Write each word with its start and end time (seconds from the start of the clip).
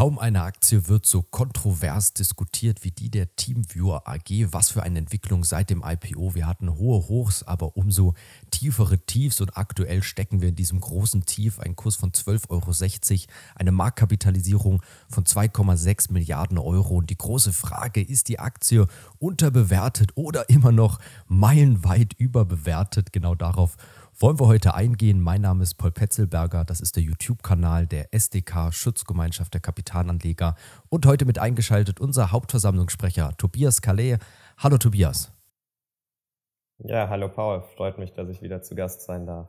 Kaum 0.00 0.18
eine 0.18 0.44
Aktie 0.44 0.88
wird 0.88 1.04
so 1.04 1.20
kontrovers 1.20 2.14
diskutiert 2.14 2.84
wie 2.84 2.90
die 2.90 3.10
der 3.10 3.36
Teamviewer 3.36 4.08
AG. 4.08 4.46
Was 4.50 4.70
für 4.70 4.82
eine 4.82 4.98
Entwicklung 4.98 5.44
seit 5.44 5.68
dem 5.68 5.84
IPO. 5.84 6.34
Wir 6.34 6.46
hatten 6.46 6.74
hohe 6.78 7.06
Hochs, 7.08 7.42
aber 7.42 7.76
umso 7.76 8.14
tiefere 8.50 8.98
Tiefs 9.00 9.42
und 9.42 9.58
aktuell 9.58 10.02
stecken 10.02 10.40
wir 10.40 10.48
in 10.48 10.54
diesem 10.54 10.80
großen 10.80 11.26
Tief. 11.26 11.58
Ein 11.58 11.76
Kurs 11.76 11.96
von 11.96 12.12
12,60 12.12 12.48
Euro, 12.48 13.32
eine 13.56 13.72
Marktkapitalisierung 13.72 14.80
von 15.10 15.24
2,6 15.24 16.10
Milliarden 16.14 16.56
Euro. 16.56 16.94
Und 16.94 17.10
die 17.10 17.18
große 17.18 17.52
Frage, 17.52 18.00
ist 18.00 18.28
die 18.28 18.38
Aktie 18.38 18.86
unterbewertet 19.18 20.12
oder 20.14 20.48
immer 20.48 20.72
noch 20.72 20.98
meilenweit 21.28 22.14
überbewertet? 22.14 23.12
Genau 23.12 23.34
darauf 23.34 23.76
wollen 24.20 24.38
wir 24.38 24.48
heute 24.48 24.74
eingehen. 24.74 25.20
Mein 25.20 25.40
Name 25.40 25.62
ist 25.62 25.76
Paul 25.76 25.92
Petzelberger, 25.92 26.66
das 26.66 26.82
ist 26.82 26.96
der 26.96 27.02
YouTube-Kanal 27.02 27.86
der 27.86 28.12
SDK 28.12 28.70
Schutzgemeinschaft 28.70 29.54
der 29.54 29.62
Kapitalanleger 29.62 30.56
und 30.90 31.06
heute 31.06 31.24
mit 31.24 31.38
eingeschaltet 31.38 32.00
unser 32.00 32.30
Hauptversammlungssprecher 32.30 33.32
Tobias 33.38 33.80
Calais. 33.80 34.18
Hallo 34.58 34.76
Tobias. 34.76 35.32
Ja, 36.78 37.08
hallo 37.08 37.30
Paul, 37.30 37.62
freut 37.76 37.98
mich, 37.98 38.12
dass 38.12 38.28
ich 38.28 38.42
wieder 38.42 38.62
zu 38.62 38.74
Gast 38.74 39.02
sein 39.02 39.26
darf. 39.26 39.48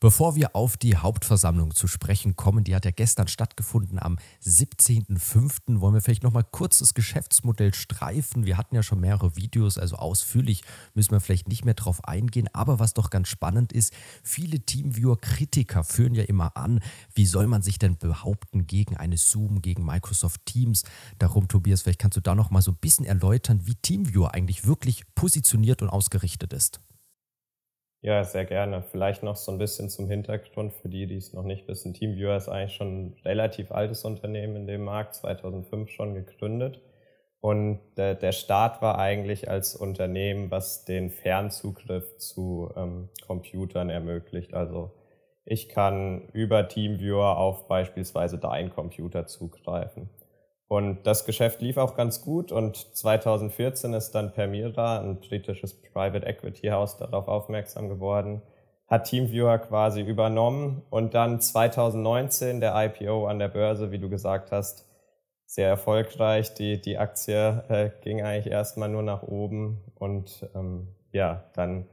Bevor 0.00 0.36
wir 0.36 0.54
auf 0.54 0.76
die 0.76 0.96
Hauptversammlung 0.96 1.74
zu 1.74 1.88
sprechen 1.88 2.36
kommen, 2.36 2.62
die 2.62 2.76
hat 2.76 2.84
ja 2.84 2.92
gestern 2.92 3.26
stattgefunden 3.26 3.98
am 3.98 4.16
17.05., 4.44 5.80
wollen 5.80 5.94
wir 5.94 6.00
vielleicht 6.00 6.22
nochmal 6.22 6.44
kurz 6.44 6.78
das 6.78 6.94
Geschäftsmodell 6.94 7.74
streifen. 7.74 8.46
Wir 8.46 8.56
hatten 8.56 8.76
ja 8.76 8.84
schon 8.84 9.00
mehrere 9.00 9.34
Videos, 9.34 9.76
also 9.76 9.96
ausführlich 9.96 10.62
müssen 10.94 11.10
wir 11.10 11.20
vielleicht 11.20 11.48
nicht 11.48 11.64
mehr 11.64 11.74
drauf 11.74 12.04
eingehen. 12.04 12.48
Aber 12.52 12.78
was 12.78 12.94
doch 12.94 13.10
ganz 13.10 13.26
spannend 13.26 13.72
ist, 13.72 13.92
viele 14.22 14.60
Teamviewer-Kritiker 14.60 15.82
führen 15.82 16.14
ja 16.14 16.22
immer 16.22 16.56
an, 16.56 16.78
wie 17.14 17.26
soll 17.26 17.48
man 17.48 17.62
sich 17.62 17.80
denn 17.80 17.98
behaupten 17.98 18.68
gegen 18.68 18.96
eine 18.96 19.16
Zoom, 19.16 19.62
gegen 19.62 19.84
Microsoft 19.84 20.46
Teams. 20.46 20.84
Darum, 21.18 21.48
Tobias, 21.48 21.82
vielleicht 21.82 21.98
kannst 21.98 22.16
du 22.16 22.20
da 22.20 22.36
nochmal 22.36 22.62
so 22.62 22.70
ein 22.70 22.78
bisschen 22.80 23.04
erläutern, 23.04 23.66
wie 23.66 23.74
Teamviewer 23.74 24.32
eigentlich 24.32 24.64
wirklich 24.64 25.12
positioniert 25.16 25.82
und 25.82 25.88
ausgerichtet 25.88 26.52
ist. 26.52 26.78
Ja, 28.00 28.22
sehr 28.24 28.44
gerne. 28.44 28.82
Vielleicht 28.82 29.22
noch 29.22 29.36
so 29.36 29.50
ein 29.52 29.58
bisschen 29.58 29.88
zum 29.90 30.08
Hintergrund 30.08 30.72
für 30.72 30.88
die, 30.88 31.06
die 31.06 31.16
es 31.16 31.32
noch 31.32 31.42
nicht 31.44 31.66
wissen. 31.68 31.94
TeamViewer 31.94 32.36
ist 32.36 32.48
eigentlich 32.48 32.74
schon 32.74 33.06
ein 33.06 33.16
relativ 33.24 33.72
altes 33.72 34.04
Unternehmen 34.04 34.56
in 34.56 34.66
dem 34.66 34.84
Markt, 34.84 35.14
2005 35.16 35.90
schon 35.90 36.14
gegründet. 36.14 36.80
Und 37.40 37.80
der, 37.96 38.14
der 38.14 38.32
Start 38.32 38.82
war 38.82 38.98
eigentlich 38.98 39.48
als 39.50 39.74
Unternehmen, 39.76 40.50
was 40.50 40.84
den 40.84 41.10
Fernzugriff 41.10 42.16
zu 42.18 42.70
ähm, 42.76 43.08
Computern 43.26 43.90
ermöglicht. 43.90 44.54
Also 44.54 44.92
ich 45.44 45.68
kann 45.68 46.28
über 46.32 46.68
TeamViewer 46.68 47.36
auf 47.38 47.68
beispielsweise 47.68 48.38
deinen 48.38 48.70
Computer 48.70 49.26
zugreifen. 49.26 50.08
Und 50.68 51.06
das 51.06 51.24
Geschäft 51.24 51.62
lief 51.62 51.78
auch 51.78 51.96
ganz 51.96 52.20
gut 52.20 52.52
und 52.52 52.76
2014 52.94 53.94
ist 53.94 54.10
dann 54.10 54.32
Permira, 54.32 55.00
ein 55.00 55.18
britisches 55.18 55.80
Private 55.80 56.26
Equity 56.26 56.68
House, 56.68 56.98
darauf 56.98 57.26
aufmerksam 57.26 57.88
geworden, 57.88 58.42
hat 58.86 59.04
Teamviewer 59.04 59.58
quasi 59.58 60.02
übernommen 60.02 60.82
und 60.90 61.14
dann 61.14 61.40
2019 61.40 62.60
der 62.60 62.74
IPO 62.76 63.26
an 63.26 63.38
der 63.38 63.48
Börse, 63.48 63.90
wie 63.92 63.98
du 63.98 64.10
gesagt 64.10 64.52
hast, 64.52 64.86
sehr 65.46 65.68
erfolgreich. 65.68 66.52
Die, 66.52 66.80
die 66.80 66.98
Aktie 66.98 67.64
äh, 67.68 67.90
ging 68.02 68.22
eigentlich 68.22 68.52
erstmal 68.52 68.90
nur 68.90 69.02
nach 69.02 69.22
oben 69.22 69.82
und 69.94 70.46
ähm, 70.54 70.88
ja, 71.12 71.44
dann 71.54 71.86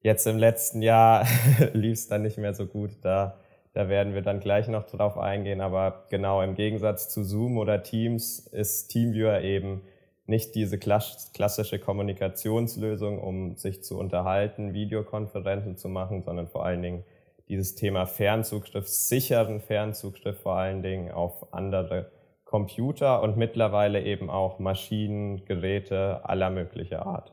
jetzt 0.00 0.26
im 0.26 0.38
letzten 0.38 0.82
Jahr 0.82 1.24
lief 1.72 1.98
es 1.98 2.08
dann 2.08 2.22
nicht 2.22 2.38
mehr 2.38 2.54
so 2.54 2.66
gut. 2.66 2.90
Da 3.02 3.38
da 3.78 3.88
werden 3.88 4.12
wir 4.12 4.22
dann 4.22 4.40
gleich 4.40 4.66
noch 4.66 4.86
drauf 4.86 5.16
eingehen. 5.16 5.60
Aber 5.60 6.02
genau 6.10 6.42
im 6.42 6.56
Gegensatz 6.56 7.08
zu 7.08 7.22
Zoom 7.22 7.58
oder 7.58 7.84
Teams 7.84 8.40
ist 8.48 8.88
Teamviewer 8.88 9.42
eben 9.42 9.82
nicht 10.26 10.56
diese 10.56 10.78
klassische 10.78 11.78
Kommunikationslösung, 11.78 13.20
um 13.20 13.54
sich 13.54 13.84
zu 13.84 13.96
unterhalten, 13.96 14.74
Videokonferenzen 14.74 15.76
zu 15.76 15.88
machen, 15.88 16.24
sondern 16.24 16.48
vor 16.48 16.66
allen 16.66 16.82
Dingen 16.82 17.04
dieses 17.48 17.76
Thema 17.76 18.06
Fernzugriff, 18.06 18.88
sicheren 18.88 19.60
Fernzugriff 19.60 20.40
vor 20.40 20.56
allen 20.56 20.82
Dingen 20.82 21.12
auf 21.12 21.54
andere 21.54 22.10
Computer 22.44 23.22
und 23.22 23.36
mittlerweile 23.36 24.02
eben 24.02 24.28
auch 24.28 24.58
Maschinen, 24.58 25.44
Geräte 25.44 26.22
aller 26.24 26.50
möglicher 26.50 27.06
Art. 27.06 27.32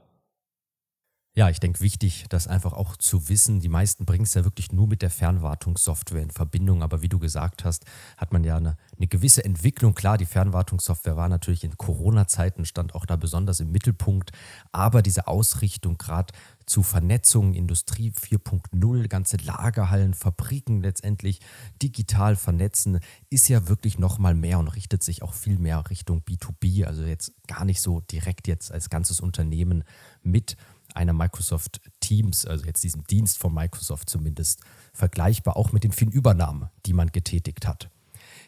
Ja, 1.37 1.49
ich 1.49 1.59
denke, 1.59 1.81
wichtig, 1.81 2.27
das 2.29 2.47
einfach 2.47 2.71
auch 2.71 2.95
zu 2.95 3.27
wissen. 3.27 3.59
Die 3.59 3.67
meisten 3.67 4.05
bringen 4.05 4.23
es 4.23 4.35
ja 4.35 4.45
wirklich 4.45 4.71
nur 4.71 4.87
mit 4.87 5.01
der 5.01 5.09
Fernwartungssoftware 5.09 6.23
in 6.23 6.31
Verbindung. 6.31 6.81
Aber 6.81 7.01
wie 7.01 7.09
du 7.09 7.19
gesagt 7.19 7.65
hast, 7.65 7.83
hat 8.15 8.31
man 8.31 8.45
ja 8.45 8.55
eine, 8.55 8.77
eine 8.95 9.07
gewisse 9.07 9.43
Entwicklung. 9.43 9.95
Klar, 9.95 10.17
die 10.17 10.25
Fernwartungssoftware 10.25 11.17
war 11.17 11.27
natürlich 11.27 11.65
in 11.65 11.75
Corona-Zeiten, 11.75 12.63
stand 12.63 12.95
auch 12.95 13.05
da 13.05 13.17
besonders 13.17 13.59
im 13.59 13.69
Mittelpunkt. 13.69 14.31
Aber 14.71 15.01
diese 15.01 15.27
Ausrichtung 15.27 15.97
gerade 15.97 16.33
zu 16.65 16.83
Vernetzung, 16.83 17.53
Industrie 17.53 18.11
4.0, 18.11 19.07
ganze 19.09 19.35
Lagerhallen, 19.35 20.13
Fabriken 20.13 20.81
letztendlich 20.81 21.41
digital 21.83 22.37
vernetzen, 22.37 23.01
ist 23.29 23.49
ja 23.49 23.67
wirklich 23.67 23.99
nochmal 23.99 24.35
mehr 24.35 24.57
und 24.57 24.69
richtet 24.69 25.03
sich 25.03 25.21
auch 25.21 25.33
viel 25.33 25.59
mehr 25.59 25.83
Richtung 25.89 26.21
B2B. 26.21 26.85
Also 26.85 27.03
jetzt 27.03 27.33
gar 27.47 27.65
nicht 27.65 27.81
so 27.81 27.99
direkt 27.99 28.47
jetzt 28.47 28.71
als 28.71 28.89
ganzes 28.89 29.19
Unternehmen 29.19 29.83
mit 30.23 30.55
einer 30.95 31.13
Microsoft 31.13 31.81
Teams, 31.99 32.45
also 32.45 32.65
jetzt 32.65 32.83
diesem 32.83 33.03
Dienst 33.05 33.37
von 33.37 33.53
Microsoft 33.53 34.09
zumindest, 34.09 34.61
vergleichbar 34.93 35.57
auch 35.57 35.71
mit 35.71 35.83
den 35.83 35.91
vielen 35.91 36.11
Übernahmen, 36.11 36.69
die 36.85 36.93
man 36.93 37.11
getätigt 37.11 37.67
hat. 37.67 37.89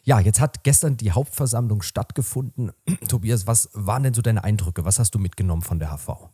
Ja, 0.04 0.20
jetzt 0.20 0.40
hat 0.40 0.64
gestern 0.64 0.98
die 0.98 1.12
Hauptversammlung 1.12 1.82
stattgefunden. 1.82 2.72
Tobias, 3.10 3.48
was 3.48 3.70
waren 3.74 4.04
denn 4.04 4.14
so 4.14 4.22
deine 4.22 4.44
Eindrücke? 4.44 4.86
Was 4.86 5.00
hast 5.00 5.14
du 5.16 5.20
mitgenommen 5.20 5.62
von 5.62 5.80
der 5.80 5.92
HV? 5.92 6.30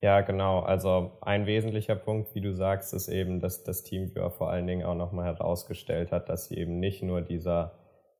Ja, 0.00 0.20
genau. 0.20 0.60
Also 0.60 1.18
ein 1.20 1.46
wesentlicher 1.46 1.96
Punkt, 1.96 2.34
wie 2.34 2.40
du 2.40 2.54
sagst, 2.54 2.94
ist 2.94 3.08
eben, 3.08 3.40
dass 3.40 3.64
das 3.64 3.82
Teamviewer 3.82 4.30
vor 4.30 4.50
allen 4.50 4.66
Dingen 4.66 4.86
auch 4.86 4.94
nochmal 4.94 5.26
herausgestellt 5.26 6.12
hat, 6.12 6.28
dass 6.28 6.46
sie 6.46 6.56
eben 6.56 6.78
nicht 6.78 7.02
nur 7.02 7.20
dieser 7.20 7.74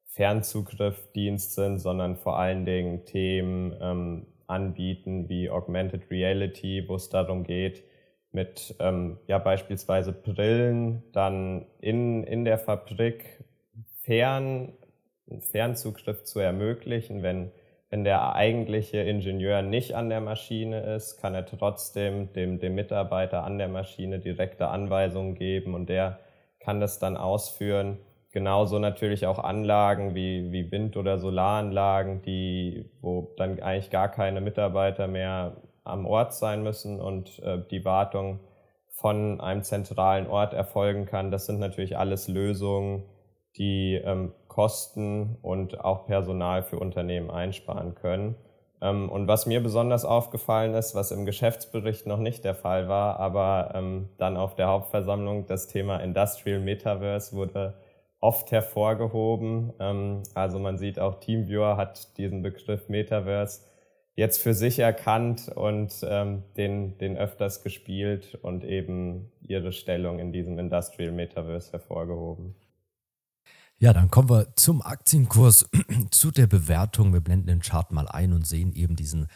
Fernzugriffdienst 0.09 1.55
sind, 1.55 1.79
sondern 1.79 2.17
vor 2.17 2.39
allen 2.39 2.65
Dingen 2.65 3.05
Themen 3.05 3.77
ähm, 3.81 4.27
anbieten 4.49 5.29
wie 5.29 5.51
Augmented 5.51 6.11
Reality, 6.11 6.85
wo 6.89 6.97
es 6.97 7.09
darum 7.09 7.45
geht, 7.45 7.85
mit 8.33 8.75
ähm, 8.81 9.19
ja 9.27 9.39
beispielsweise 9.39 10.13
Brillen 10.13 11.03
dann 11.13 11.67
in, 11.81 12.25
in 12.25 12.45
der 12.45 12.59
Fabrik 12.59 13.45
fern, 14.03 14.73
Fernzugriff 15.41 16.25
zu 16.25 16.41
ermöglichen. 16.41 17.23
Wenn, 17.23 17.53
wenn 17.91 18.05
der 18.05 18.35
eigentliche 18.35 18.99
Ingenieur 18.99 19.63
nicht 19.63 19.95
an 19.95 20.09
der 20.09 20.21
Maschine 20.21 20.95
ist, 20.95 21.19
kann 21.19 21.35
er 21.35 21.47
trotzdem 21.47 22.33
dem, 22.33 22.59
dem 22.59 22.75
Mitarbeiter 22.75 23.45
an 23.45 23.59
der 23.59 23.69
Maschine 23.69 24.19
direkte 24.19 24.69
Anweisungen 24.69 25.35
geben 25.35 25.75
und 25.75 25.89
der 25.89 26.19
kann 26.61 26.81
das 26.81 26.99
dann 26.99 27.17
ausführen. 27.17 27.99
Genauso 28.31 28.79
natürlich 28.79 29.27
auch 29.27 29.39
Anlagen 29.39 30.15
wie, 30.15 30.53
wie 30.53 30.71
Wind- 30.71 30.97
oder 30.97 31.19
Solaranlagen, 31.19 32.21
die, 32.23 32.91
wo 33.01 33.35
dann 33.39 33.59
eigentlich 33.61 33.91
gar 33.91 34.09
keine 34.09 34.41
Mitarbeiter 34.41 35.07
mehr 35.07 35.57
am 35.85 36.05
Ort 36.05 36.35
sein 36.35 36.63
müssen 36.63 37.01
und 37.01 37.39
äh, 37.43 37.59
die 37.71 37.85
Wartung 37.87 38.41
von 38.91 39.41
einem 39.41 39.63
zentralen 39.63 40.27
Ort 40.27 40.53
erfolgen 40.53 41.07
kann. 41.07 41.31
Das 41.31 41.47
sind 41.47 41.59
natürlich 41.59 41.97
alles 41.97 42.29
Lösungen, 42.29 43.05
die 43.57 43.95
ähm, 43.95 44.33
Kosten 44.49 45.39
und 45.41 45.81
auch 45.81 46.07
Personal 46.07 46.63
für 46.63 46.79
Unternehmen 46.79 47.31
einsparen 47.31 47.95
können. 47.95 48.37
Ähm, 48.83 49.09
und 49.09 49.27
was 49.27 49.47
mir 49.47 49.63
besonders 49.63 50.05
aufgefallen 50.05 50.75
ist, 50.75 50.95
was 50.95 51.11
im 51.11 51.25
Geschäftsbericht 51.27 52.07
noch 52.07 52.19
nicht 52.19 52.45
der 52.45 52.55
Fall 52.55 52.89
war, 52.89 53.19
aber 53.19 53.73
ähm, 53.75 54.11
dann 54.19 54.37
auf 54.37 54.55
der 54.55 54.69
Hauptversammlung 54.69 55.47
das 55.47 55.67
Thema 55.69 55.99
Industrial 55.99 56.61
Metaverse 56.61 57.35
wurde 57.35 57.75
oft 58.21 58.51
hervorgehoben. 58.51 59.73
Ähm, 59.79 60.23
also 60.35 60.59
man 60.59 60.79
sieht 60.79 60.99
auch 60.99 61.21
TeamViewer 61.21 61.77
hat 61.77 62.17
diesen 62.19 62.43
Begriff 62.43 62.89
Metaverse 62.89 63.63
jetzt 64.15 64.43
für 64.43 64.53
sich 64.53 64.81
erkannt 64.81 65.49
und 65.55 65.93
ähm, 66.03 66.43
den, 66.57 66.99
den 66.99 67.17
öfters 67.17 67.63
gespielt 67.63 68.37
und 68.43 68.65
eben 68.65 69.31
ihre 69.41 69.73
Stellung 69.73 70.19
in 70.19 70.33
diesem 70.33 70.59
Industrial 70.59 71.13
Metaverse 71.13 71.71
hervorgehoben. 71.71 72.57
Ja, 73.81 73.93
dann 73.93 74.11
kommen 74.11 74.29
wir 74.29 74.57
zum 74.57 74.83
Aktienkurs, 74.83 75.71
zu 76.11 76.33
der 76.33 76.49
Bewertung. 76.49 77.13
Wir 77.13 77.21
blenden 77.21 77.47
den 77.47 77.61
Chart 77.61 77.93
mal 77.93 78.09
ein 78.09 78.33
und 78.33 78.45
sehen 78.45 78.75
eben 78.75 78.97
diesen 78.97 79.29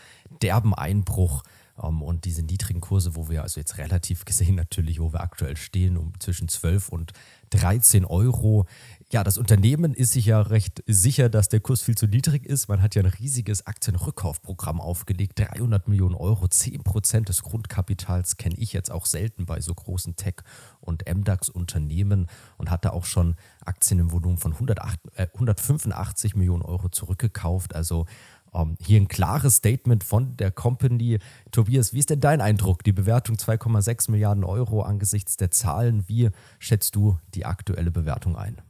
derben 0.43 0.75
Einbruch 0.75 1.45
und 1.75 2.25
diese 2.25 2.43
niedrigen 2.43 2.81
Kurse, 2.81 3.17
wo 3.17 3.29
wir 3.29 3.43
also 3.43 3.59
jetzt 3.61 3.79
relativ 3.79 4.25
gesehen 4.25 4.55
natürlich, 4.57 5.01
wo 5.01 5.13
wir 5.13 5.21
aktuell 5.21 5.57
stehen, 5.57 5.97
um 5.97 6.19
zwischen 6.21 6.49
12 6.49 6.89
und 6.89 7.13
13 7.51 8.05
Euro. 8.05 8.67
Ja, 9.13 9.23
das 9.23 9.37
Unternehmen 9.37 9.93
ist 9.93 10.13
sich 10.13 10.25
ja 10.25 10.41
recht 10.41 10.83
sicher, 10.87 11.29
dass 11.29 11.51
der 11.51 11.61
Kurs 11.61 11.83
viel 11.83 11.99
zu 11.99 12.07
niedrig 12.07 12.47
ist. 12.47 12.69
Man 12.69 12.81
hat 12.81 12.95
ja 12.95 13.03
ein 13.03 13.11
riesiges 13.11 13.67
Aktienrückkaufprogramm 13.67 14.81
aufgelegt, 14.81 15.39
300 15.39 15.87
Millionen 15.87 16.15
Euro, 16.15 16.49
10 16.49 16.83
Prozent 16.83 17.29
des 17.29 17.43
Grundkapitals 17.43 18.39
kenne 18.39 18.55
ich 18.57 18.73
jetzt 18.73 18.91
auch 18.91 19.05
selten 19.05 19.45
bei 19.45 19.61
so 19.61 19.75
großen 19.75 20.17
Tech- 20.17 20.41
und 20.81 21.05
MDAX-Unternehmen 21.07 22.27
und 22.57 22.71
hat 22.71 22.87
da 22.87 22.91
auch 22.93 23.05
schon 23.05 23.37
Aktien 23.63 24.01
im 24.01 24.13
Volumen 24.13 24.39
von 24.39 24.55
108, 24.55 24.99
äh, 25.17 25.27
185 25.35 26.35
Millionen 26.35 26.63
Euro 26.63 26.89
zurückgekauft. 26.89 27.75
Also 27.75 28.07
um, 28.51 28.71
ähm, 28.71 28.77
hier 28.81 28.99
ein 28.99 29.09
klares 29.09 29.57
Statement 29.57 30.05
von 30.05 30.39
der 30.39 30.51
Company. 30.51 31.19
Tobias, 31.51 31.93
wie 31.93 31.99
ist 31.99 32.09
denn 32.09 32.21
dein 32.21 32.41
Eindruck? 32.41 32.83
Die 32.83 32.93
Bewertung 32.93 33.37
2,6 33.37 34.11
Milliarden 34.11 34.45
Euro 34.45 34.81
angesichts 34.81 35.37
der 35.37 35.51
Zahlen. 35.51 36.09
Wie 36.09 36.31
schätzt 36.59 36.97
du 36.97 37.19
die 37.35 37.45
aktuelle 37.45 37.91
Bewertung 37.91 38.37
ein? 38.37 38.63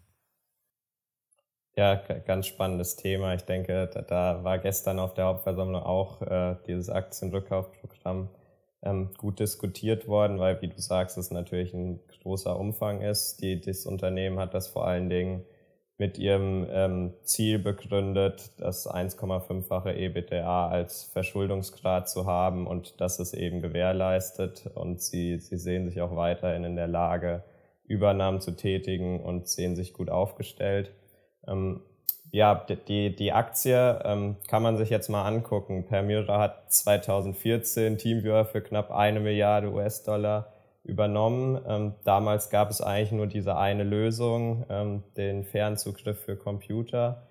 Ja, 1.74 1.94
ganz 1.94 2.46
spannendes 2.48 2.96
Thema. 2.96 3.34
Ich 3.34 3.42
denke, 3.44 3.88
da, 3.92 4.02
da 4.02 4.44
war 4.44 4.58
gestern 4.58 4.98
auf 4.98 5.14
der 5.14 5.24
Hauptversammlung 5.24 5.82
auch 5.82 6.20
äh, 6.20 6.56
dieses 6.66 6.90
Aktienrückkaufprogramm 6.90 8.28
ähm, 8.82 9.10
gut 9.16 9.40
diskutiert 9.40 10.06
worden, 10.06 10.38
weil, 10.38 10.60
wie 10.60 10.68
du 10.68 10.78
sagst, 10.78 11.16
es 11.16 11.30
natürlich 11.30 11.72
ein 11.72 12.00
großer 12.22 12.58
Umfang 12.58 13.00
ist. 13.00 13.42
Die, 13.42 13.58
das 13.60 13.86
Unternehmen 13.86 14.38
hat 14.38 14.52
das 14.52 14.68
vor 14.68 14.86
allen 14.86 15.08
Dingen 15.08 15.46
mit 15.96 16.18
ihrem 16.18 16.66
ähm, 16.70 17.14
Ziel 17.22 17.58
begründet, 17.58 18.50
das 18.58 18.86
1,5-fache 18.86 19.94
EBITDA 19.94 20.68
als 20.68 21.04
Verschuldungsgrad 21.04 22.08
zu 22.08 22.26
haben 22.26 22.66
und 22.66 23.00
das 23.00 23.20
ist 23.20 23.34
eben 23.34 23.62
gewährleistet 23.62 24.68
und 24.74 25.00
sie, 25.00 25.38
sie 25.38 25.56
sehen 25.58 25.88
sich 25.88 26.00
auch 26.00 26.16
weiterhin 26.16 26.64
in 26.64 26.76
der 26.76 26.88
Lage, 26.88 27.44
Übernahmen 27.84 28.40
zu 28.40 28.52
tätigen 28.52 29.22
und 29.22 29.48
sehen 29.48 29.76
sich 29.76 29.92
gut 29.92 30.10
aufgestellt. 30.10 30.92
Ähm, 31.46 31.80
ja, 32.30 32.54
die, 32.88 33.14
die 33.14 33.32
Aktie 33.32 34.00
ähm, 34.04 34.36
kann 34.48 34.62
man 34.62 34.78
sich 34.78 34.88
jetzt 34.88 35.10
mal 35.10 35.26
angucken. 35.26 35.86
Permira 35.86 36.38
hat 36.40 36.72
2014 36.72 37.98
Teamviewer 37.98 38.46
für 38.46 38.62
knapp 38.62 38.90
eine 38.90 39.20
Milliarde 39.20 39.70
US-Dollar 39.70 40.52
übernommen. 40.82 41.60
Ähm, 41.68 41.94
damals 42.04 42.48
gab 42.50 42.70
es 42.70 42.80
eigentlich 42.80 43.12
nur 43.12 43.26
diese 43.26 43.56
eine 43.56 43.84
Lösung, 43.84 44.64
ähm, 44.70 45.04
den 45.16 45.44
Fernzugriff 45.44 46.24
für 46.24 46.36
Computer. 46.36 47.26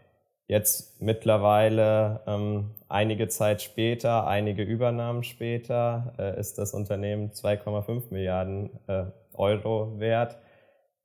Jetzt 0.48 1.02
mittlerweile 1.02 2.22
ähm, 2.28 2.72
einige 2.88 3.28
Zeit 3.28 3.62
später, 3.62 4.28
einige 4.28 4.64
Übernahmen 4.64 5.24
später, 5.24 6.14
äh, 6.20 6.40
ist 6.40 6.58
das 6.58 6.74
Unternehmen 6.74 7.32
2,5 7.32 8.12
Milliarden 8.12 8.70
äh, 8.88 9.06
Euro 9.34 10.00
wert. 10.00 10.38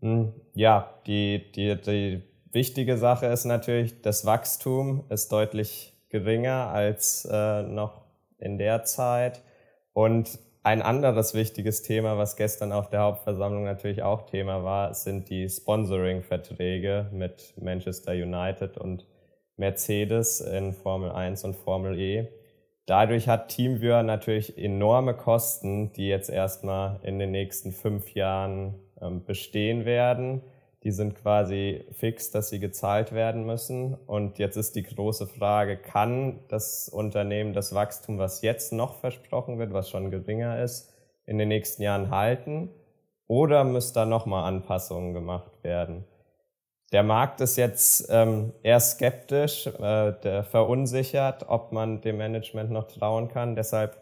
Hm, 0.00 0.34
ja, 0.52 0.90
die, 1.06 1.50
die, 1.52 1.80
die 1.80 2.22
wichtige 2.56 2.96
Sache 2.96 3.26
ist 3.26 3.44
natürlich, 3.44 4.00
das 4.00 4.24
Wachstum 4.24 5.04
ist 5.10 5.30
deutlich 5.30 5.92
geringer 6.08 6.70
als 6.70 7.28
äh, 7.30 7.62
noch 7.62 8.02
in 8.38 8.58
der 8.58 8.82
Zeit. 8.82 9.42
Und 9.92 10.40
ein 10.62 10.82
anderes 10.82 11.34
wichtiges 11.34 11.82
Thema, 11.82 12.18
was 12.18 12.34
gestern 12.34 12.72
auf 12.72 12.90
der 12.90 13.00
Hauptversammlung 13.02 13.62
natürlich 13.62 14.02
auch 14.02 14.22
Thema 14.26 14.64
war, 14.64 14.94
sind 14.94 15.28
die 15.30 15.48
Sponsoring-Verträge 15.48 17.10
mit 17.12 17.54
Manchester 17.60 18.12
United 18.12 18.78
und 18.78 19.06
Mercedes 19.56 20.40
in 20.40 20.72
Formel 20.72 21.12
1 21.12 21.44
und 21.44 21.56
Formel 21.56 21.98
E. 22.00 22.28
Dadurch 22.86 23.28
hat 23.28 23.48
TeamViewer 23.48 24.02
natürlich 24.02 24.58
enorme 24.58 25.14
Kosten, 25.14 25.92
die 25.92 26.08
jetzt 26.08 26.30
erstmal 26.30 27.00
in 27.02 27.18
den 27.18 27.32
nächsten 27.32 27.72
fünf 27.72 28.14
Jahren 28.14 28.74
ähm, 29.00 29.24
bestehen 29.24 29.84
werden. 29.84 30.42
Die 30.86 30.92
sind 30.92 31.16
quasi 31.16 31.84
fix, 31.90 32.30
dass 32.30 32.48
sie 32.48 32.60
gezahlt 32.60 33.10
werden 33.10 33.44
müssen. 33.44 33.94
Und 34.06 34.38
jetzt 34.38 34.56
ist 34.56 34.76
die 34.76 34.84
große 34.84 35.26
Frage, 35.26 35.76
kann 35.76 36.38
das 36.46 36.88
Unternehmen 36.88 37.54
das 37.54 37.74
Wachstum, 37.74 38.18
was 38.18 38.40
jetzt 38.40 38.72
noch 38.72 39.00
versprochen 39.00 39.58
wird, 39.58 39.72
was 39.72 39.90
schon 39.90 40.12
geringer 40.12 40.62
ist, 40.62 40.94
in 41.24 41.38
den 41.38 41.48
nächsten 41.48 41.82
Jahren 41.82 42.10
halten? 42.12 42.70
Oder 43.26 43.64
müssen 43.64 43.94
da 43.94 44.06
nochmal 44.06 44.44
Anpassungen 44.44 45.12
gemacht 45.12 45.64
werden? 45.64 46.04
Der 46.92 47.02
Markt 47.02 47.40
ist 47.40 47.56
jetzt 47.56 48.06
ähm, 48.08 48.52
eher 48.62 48.78
skeptisch, 48.78 49.66
äh, 49.66 50.44
verunsichert, 50.44 51.48
ob 51.48 51.72
man 51.72 52.00
dem 52.00 52.18
Management 52.18 52.70
noch 52.70 52.86
trauen 52.86 53.26
kann. 53.26 53.56
Deshalb 53.56 54.00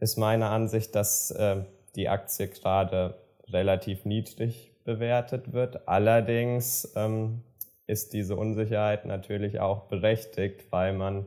ist 0.00 0.18
meine 0.18 0.46
Ansicht, 0.46 0.96
dass 0.96 1.30
äh, 1.30 1.62
die 1.94 2.08
Aktie 2.08 2.48
gerade 2.48 3.14
relativ 3.48 4.04
niedrig 4.04 4.72
bewertet 4.86 5.52
wird. 5.52 5.86
Allerdings 5.86 6.90
ähm, 6.96 7.42
ist 7.86 8.14
diese 8.14 8.36
Unsicherheit 8.36 9.04
natürlich 9.04 9.60
auch 9.60 9.88
berechtigt, 9.88 10.72
weil 10.72 10.94
man 10.94 11.26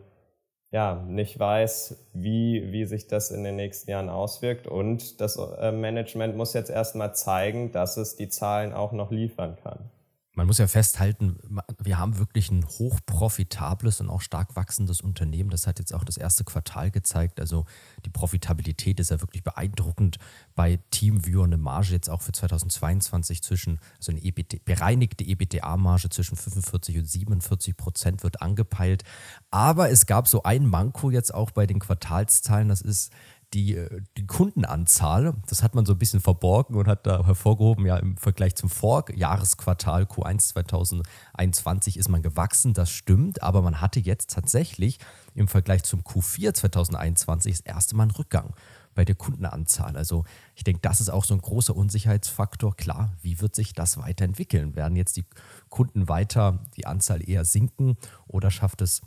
ja 0.72 1.04
nicht 1.08 1.38
weiß, 1.38 2.10
wie, 2.14 2.72
wie 2.72 2.86
sich 2.86 3.08
das 3.08 3.30
in 3.30 3.44
den 3.44 3.56
nächsten 3.56 3.92
Jahren 3.92 4.10
auswirkt. 4.10 4.66
Und 4.66 5.22
das 5.22 5.38
äh, 5.38 5.72
Management 5.72 6.36
muss 6.36 6.54
jetzt 6.54 6.72
erstmal 6.72 7.14
zeigen, 7.14 7.72
dass 7.72 7.98
es 7.98 8.16
die 8.16 8.30
Zahlen 8.30 8.74
auch 8.74 8.92
noch 8.92 9.12
liefern 9.12 9.58
kann 9.62 9.92
man 10.40 10.48
muss 10.48 10.58
ja 10.58 10.68
festhalten, 10.68 11.38
wir 11.84 11.98
haben 11.98 12.18
wirklich 12.18 12.50
ein 12.50 12.66
hochprofitables 12.66 14.00
und 14.00 14.10
auch 14.10 14.22
stark 14.22 14.56
wachsendes 14.56 15.02
Unternehmen. 15.02 15.50
Das 15.50 15.68
hat 15.68 15.80
jetzt 15.80 15.94
auch 15.94 16.06
das 16.06 16.16
erste 16.16 16.46
Quartal 16.46 16.92
gezeigt. 16.92 17.42
Also 17.42 17.66
die 18.06 18.10
Profitabilität 18.10 19.02
ist 19.02 19.12
ja 19.12 19.20
wirklich 19.20 19.44
beeindruckend 19.44 20.18
bei 20.56 20.80
TeamViewer. 20.92 21.44
Eine 21.44 21.58
Marge 21.58 21.92
jetzt 21.92 22.10
auch 22.10 22.22
für 22.22 22.32
2022 22.32 23.44
zwischen, 23.44 23.82
also 23.98 24.14
eine 24.14 24.24
EBT, 24.24 24.64
bereinigte 24.64 25.26
EBITDA-Marge 25.26 26.10
zwischen 26.10 26.38
45 26.38 27.00
und 27.00 27.06
47 27.06 27.76
Prozent 27.76 28.24
wird 28.24 28.42
angepeilt. 28.42 29.04
Aber 29.52 29.90
es 29.90 30.06
gab 30.06 30.30
so 30.30 30.44
ein 30.44 30.66
Manko 30.66 31.12
jetzt 31.12 31.34
auch 31.34 31.52
bei 31.52 31.68
den 31.68 31.80
Quartalszahlen. 31.80 32.70
Das 32.70 32.80
ist 32.80 33.12
die, 33.54 33.76
äh, 33.76 34.02
die 34.18 34.28
Kundenanzahl, 34.28 35.34
das 35.48 35.64
hat 35.64 35.76
man 35.76 35.86
so 35.86 35.94
ein 35.94 36.00
bisschen 36.00 36.20
verborgen 36.20 36.76
und 36.76 36.88
hat 36.88 37.06
da 37.08 37.26
hervorgehoben, 37.26 37.86
ja, 37.86 37.98
im 37.98 38.18
Vergleich 38.18 38.56
zum 38.56 38.70
Vorjahresquartal 38.70 40.04
Q1 40.04 40.50
2021 40.50 41.98
ist 41.98 42.10
man 42.10 42.22
gewachsen, 42.22 42.74
das 42.74 42.92
stimmt, 42.92 43.42
aber 43.42 43.62
man 43.62 43.82
hatte 43.82 44.00
jetzt 44.00 44.32
tatsächlich 44.32 45.00
im 45.34 45.48
Vergleich 45.48 45.84
zum 45.84 46.02
Q4 46.02 46.54
2021 46.54 47.58
das 47.58 47.62
erste 47.62 47.96
Mal 47.96 48.04
einen 48.04 48.12
Rückgang 48.12 48.54
bei 48.96 49.06
der 49.06 49.16
Kundenanzahl. 49.16 49.96
Also 49.96 50.26
ich 50.56 50.64
denke, 50.64 50.82
das 50.82 51.00
ist 51.00 51.10
auch 51.10 51.24
so 51.24 51.34
ein 51.34 51.42
großer 51.42 51.76
Unsicherheitsfaktor. 51.76 52.76
Klar, 52.76 53.14
wie 53.22 53.40
wird 53.40 53.56
sich 53.56 53.74
das 53.74 53.98
weiterentwickeln? 53.98 54.76
Werden 54.76 54.96
jetzt 54.96 55.16
die 55.16 55.26
Kunden 55.70 56.10
weiter 56.10 56.60
die 56.76 56.86
Anzahl 56.86 57.28
eher 57.28 57.46
sinken 57.46 57.98
oder 58.28 58.52
schafft 58.52 58.82
es 58.82 59.02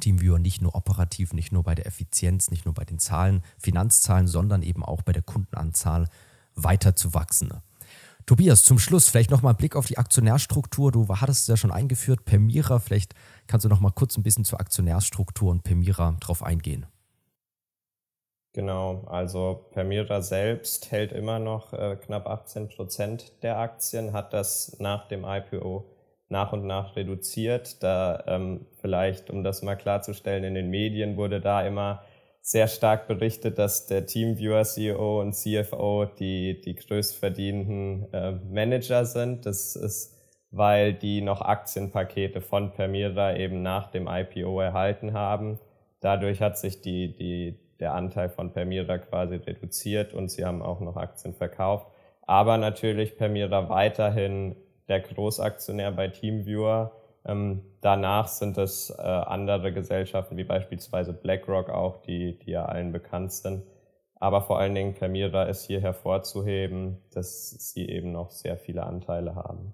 TeamViewer 0.00 0.38
nicht 0.38 0.62
nur 0.62 0.74
operativ, 0.74 1.32
nicht 1.32 1.52
nur 1.52 1.62
bei 1.62 1.74
der 1.74 1.86
Effizienz, 1.86 2.50
nicht 2.50 2.64
nur 2.64 2.74
bei 2.74 2.84
den 2.84 2.98
Zahlen, 2.98 3.42
Finanzzahlen, 3.58 4.26
sondern 4.26 4.62
eben 4.62 4.84
auch 4.84 5.02
bei 5.02 5.12
der 5.12 5.22
Kundenanzahl 5.22 6.08
weiter 6.54 6.96
zu 6.96 7.14
wachsen. 7.14 7.52
Tobias, 8.26 8.62
zum 8.62 8.78
Schluss 8.78 9.08
vielleicht 9.08 9.30
nochmal 9.30 9.54
ein 9.54 9.56
Blick 9.56 9.74
auf 9.74 9.86
die 9.86 9.98
Aktionärstruktur. 9.98 10.92
Du 10.92 11.08
hattest 11.08 11.42
es 11.42 11.46
ja 11.48 11.56
schon 11.56 11.72
eingeführt, 11.72 12.24
Permira. 12.24 12.78
Vielleicht 12.78 13.14
kannst 13.48 13.64
du 13.64 13.68
noch 13.68 13.80
mal 13.80 13.90
kurz 13.90 14.16
ein 14.16 14.22
bisschen 14.22 14.44
zur 14.44 14.60
Aktionärstruktur 14.60 15.50
und 15.50 15.64
Permira 15.64 16.16
drauf 16.20 16.42
eingehen. 16.42 16.86
Genau, 18.54 19.04
also 19.06 19.66
Permira 19.72 20.20
selbst 20.20 20.90
hält 20.90 21.12
immer 21.12 21.38
noch 21.38 21.72
äh, 21.72 21.96
knapp 21.96 22.26
18 22.26 22.68
Prozent 22.68 23.32
der 23.42 23.58
Aktien, 23.58 24.12
hat 24.12 24.34
das 24.34 24.76
nach 24.78 25.08
dem 25.08 25.24
IPO 25.24 25.86
nach 26.32 26.52
und 26.52 26.66
nach 26.66 26.96
reduziert. 26.96 27.80
Da 27.84 28.24
ähm, 28.26 28.66
vielleicht, 28.80 29.30
um 29.30 29.44
das 29.44 29.62
mal 29.62 29.76
klarzustellen, 29.76 30.42
in 30.42 30.54
den 30.54 30.70
Medien 30.70 31.16
wurde 31.16 31.40
da 31.40 31.64
immer 31.64 32.02
sehr 32.40 32.66
stark 32.66 33.06
berichtet, 33.06 33.58
dass 33.58 33.86
der 33.86 34.04
Teamviewer 34.04 34.64
CEO 34.64 35.20
und 35.20 35.34
CFO 35.34 36.06
die, 36.06 36.60
die 36.60 36.74
größtverdienenden 36.74 38.12
äh, 38.12 38.32
Manager 38.50 39.04
sind. 39.04 39.46
Das 39.46 39.76
ist, 39.76 40.18
weil 40.50 40.92
die 40.92 41.20
noch 41.20 41.40
Aktienpakete 41.40 42.40
von 42.40 42.72
Permira 42.72 43.36
eben 43.36 43.62
nach 43.62 43.92
dem 43.92 44.08
IPO 44.08 44.60
erhalten 44.60 45.12
haben. 45.12 45.60
Dadurch 46.00 46.40
hat 46.40 46.58
sich 46.58 46.80
die, 46.80 47.14
die, 47.14 47.60
der 47.78 47.94
Anteil 47.94 48.28
von 48.28 48.52
Permira 48.52 48.98
quasi 48.98 49.36
reduziert 49.36 50.12
und 50.12 50.28
sie 50.28 50.44
haben 50.44 50.62
auch 50.62 50.80
noch 50.80 50.96
Aktien 50.96 51.34
verkauft. 51.34 51.86
Aber 52.22 52.58
natürlich 52.58 53.16
Permira 53.16 53.68
weiterhin 53.68 54.56
der 54.88 55.00
Großaktionär 55.00 55.92
bei 55.92 56.08
TeamViewer. 56.08 56.92
Ähm, 57.24 57.62
danach 57.80 58.28
sind 58.28 58.58
es 58.58 58.90
äh, 58.90 59.02
andere 59.02 59.72
Gesellschaften, 59.72 60.36
wie 60.36 60.44
beispielsweise 60.44 61.12
BlackRock 61.12 61.70
auch, 61.70 62.02
die, 62.02 62.38
die 62.38 62.50
ja 62.52 62.64
allen 62.64 62.92
bekannt 62.92 63.32
sind. 63.32 63.62
Aber 64.16 64.42
vor 64.42 64.58
allen 64.58 64.74
Dingen 64.74 64.94
Permira 64.94 65.44
ist 65.44 65.64
hier 65.64 65.80
hervorzuheben, 65.80 66.98
dass 67.12 67.50
sie 67.50 67.88
eben 67.88 68.12
noch 68.12 68.30
sehr 68.30 68.56
viele 68.56 68.84
Anteile 68.84 69.34
haben. 69.34 69.72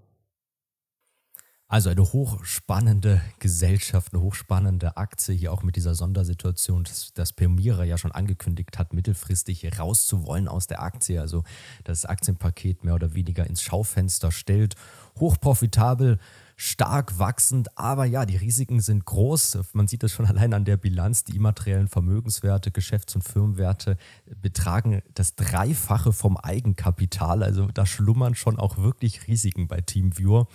Also 1.70 1.90
eine 1.90 2.00
hochspannende 2.00 3.20
Gesellschaft, 3.40 4.14
eine 4.14 4.22
hochspannende 4.22 4.96
Aktie, 4.96 5.34
hier 5.34 5.52
auch 5.52 5.62
mit 5.62 5.76
dieser 5.76 5.94
Sondersituation, 5.94 6.84
dass, 6.84 7.12
dass 7.12 7.34
Permira 7.34 7.84
ja 7.84 7.98
schon 7.98 8.10
angekündigt 8.10 8.78
hat, 8.78 8.94
mittelfristig 8.94 9.78
rauszuwollen 9.78 10.48
aus 10.48 10.66
der 10.66 10.80
Aktie, 10.80 11.20
also 11.20 11.44
das 11.84 12.06
Aktienpaket 12.06 12.84
mehr 12.84 12.94
oder 12.94 13.12
weniger 13.12 13.46
ins 13.46 13.60
Schaufenster 13.60 14.32
stellt. 14.32 14.76
Hochprofitabel, 15.20 16.18
stark 16.56 17.18
wachsend, 17.18 17.76
aber 17.78 18.06
ja, 18.06 18.24
die 18.24 18.36
Risiken 18.36 18.80
sind 18.80 19.04
groß. 19.04 19.58
Man 19.74 19.88
sieht 19.88 20.02
das 20.02 20.10
schon 20.10 20.24
allein 20.26 20.54
an 20.54 20.64
der 20.64 20.78
Bilanz. 20.78 21.24
Die 21.24 21.36
immateriellen 21.36 21.88
Vermögenswerte, 21.88 22.70
Geschäfts- 22.70 23.14
und 23.14 23.22
Firmenwerte 23.22 23.98
betragen 24.40 25.02
das 25.12 25.36
Dreifache 25.36 26.12
vom 26.14 26.38
Eigenkapital. 26.38 27.42
Also 27.42 27.66
da 27.66 27.84
schlummern 27.84 28.34
schon 28.34 28.58
auch 28.58 28.78
wirklich 28.78 29.28
Risiken 29.28 29.68
bei 29.68 29.82
TeamViewer. 29.82 30.48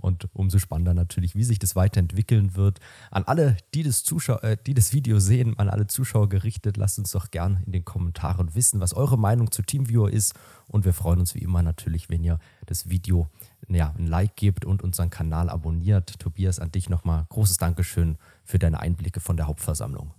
Und 0.00 0.28
umso 0.32 0.58
spannender 0.58 0.94
natürlich, 0.94 1.34
wie 1.34 1.44
sich 1.44 1.58
das 1.58 1.76
weiterentwickeln 1.76 2.56
wird. 2.56 2.80
An 3.10 3.24
alle, 3.24 3.56
die 3.74 3.82
das, 3.82 4.02
Zuschau 4.02 4.38
äh, 4.38 4.56
die 4.66 4.74
das 4.74 4.92
Video 4.92 5.18
sehen, 5.18 5.58
an 5.58 5.68
alle 5.68 5.86
Zuschauer 5.86 6.28
gerichtet, 6.28 6.76
lasst 6.76 6.98
uns 6.98 7.10
doch 7.10 7.30
gern 7.30 7.62
in 7.66 7.72
den 7.72 7.84
Kommentaren 7.84 8.54
wissen, 8.54 8.80
was 8.80 8.94
eure 8.94 9.18
Meinung 9.18 9.52
zu 9.52 9.62
TeamViewer 9.62 10.10
ist. 10.10 10.34
Und 10.68 10.84
wir 10.84 10.94
freuen 10.94 11.20
uns 11.20 11.34
wie 11.34 11.40
immer 11.40 11.62
natürlich, 11.62 12.08
wenn 12.08 12.24
ihr 12.24 12.38
das 12.66 12.88
Video 12.88 13.28
ja, 13.68 13.94
ein 13.98 14.06
Like 14.06 14.36
gebt 14.36 14.64
und 14.64 14.82
unseren 14.82 15.10
Kanal 15.10 15.50
abonniert. 15.50 16.18
Tobias, 16.18 16.58
an 16.58 16.72
dich 16.72 16.88
nochmal 16.88 17.26
großes 17.28 17.58
Dankeschön 17.58 18.16
für 18.44 18.58
deine 18.58 18.80
Einblicke 18.80 19.20
von 19.20 19.36
der 19.36 19.46
Hauptversammlung. 19.46 20.14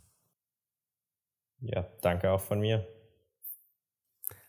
Ja, 1.59 1.87
danke 2.01 2.31
auch 2.31 2.41
von 2.41 2.59
mir. 2.59 2.85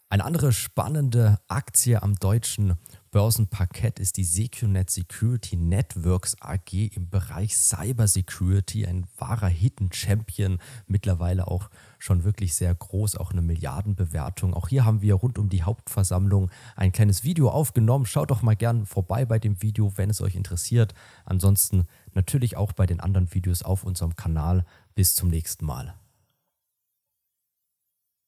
Eine 0.09 0.25
andere 0.25 0.53
spannende 0.53 1.39
Aktie 1.49 2.03
am 2.03 2.15
deutschen 2.17 2.77
Börsenparkett 3.13 3.99
ist 3.99 4.17
die 4.17 4.25
Secunet 4.25 4.89
Security 4.89 5.57
Networks 5.57 6.35
AG 6.41 6.73
im 6.73 7.11
Bereich 7.11 7.59
Cyber 7.59 8.09
Security, 8.09 8.87
ein 8.87 9.07
wahrer 9.19 9.49
Hidden 9.49 9.93
Champion, 9.93 10.59
mittlerweile 10.87 11.47
auch 11.47 11.69
schon 11.99 12.25
wirklich 12.25 12.55
sehr 12.55 12.75
groß, 12.75 13.17
auch 13.17 13.33
eine 13.33 13.43
Milliardenbewertung. 13.43 14.55
Auch 14.55 14.69
hier 14.69 14.87
haben 14.87 15.03
wir 15.03 15.15
rund 15.17 15.39
um 15.39 15.51
die 15.51 15.63
Hauptversammlung 15.63 16.51
ein 16.75 16.91
kleines 16.91 17.23
Video 17.23 17.51
aufgenommen. 17.51 18.07
Schaut 18.07 18.31
doch 18.31 18.41
mal 18.41 18.57
gern 18.57 18.87
vorbei 18.87 19.27
bei 19.27 19.39
dem 19.39 19.61
Video, 19.61 19.93
wenn 19.99 20.09
es 20.09 20.23
euch 20.23 20.35
interessiert. 20.35 20.95
Ansonsten 21.27 21.87
natürlich 22.15 22.57
auch 22.57 22.73
bei 22.73 22.87
den 22.87 23.01
anderen 23.01 23.35
Videos 23.35 23.63
auf 23.63 23.85
unserem 23.85 24.17
Kanal. 24.17 24.65
Bis 24.95 25.15
zum 25.15 25.29
nächsten 25.29 25.67
Mal. 25.67 25.95